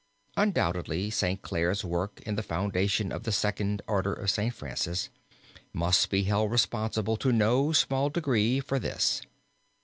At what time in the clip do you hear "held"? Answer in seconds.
6.23-6.49